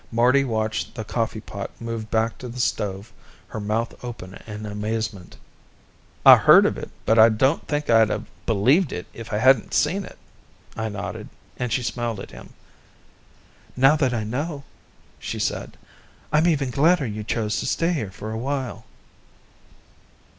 Marty 0.11 0.43
watched 0.43 0.95
the 0.95 1.03
coffee 1.03 1.41
pot 1.41 1.69
move 1.79 2.09
back 2.09 2.39
to 2.39 2.47
the 2.47 2.59
stove, 2.59 3.11
her 3.49 3.59
mouth 3.59 4.03
open 4.03 4.39
in 4.47 4.65
amazement, 4.65 5.37
"I 6.25 6.37
heard 6.37 6.65
of 6.65 6.75
it, 6.75 6.89
but 7.05 7.19
I 7.19 7.29
don't 7.29 7.67
think 7.67 7.87
I'd 7.87 8.09
have 8.09 8.25
believed 8.47 8.91
it 8.91 9.05
if 9.13 9.31
I 9.31 9.37
hadn't 9.37 9.75
seen 9.75 10.03
it." 10.03 10.17
I 10.75 10.89
nodded, 10.89 11.29
and 11.57 11.71
she 11.71 11.83
smiled 11.83 12.19
at 12.19 12.31
him. 12.31 12.53
"Now 13.77 13.95
that 13.95 14.11
I 14.11 14.23
know," 14.23 14.63
she 15.19 15.37
said, 15.37 15.77
"I'm 16.33 16.47
even 16.47 16.71
gladder 16.71 17.05
you 17.05 17.23
chose 17.23 17.59
to 17.59 17.67
stay 17.67 17.93
here 17.93 18.09
for 18.09 18.31
a 18.31 18.37
while." 18.39 18.85